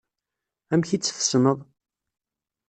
[0.73, 1.59] Amek i tt-tessneḍ?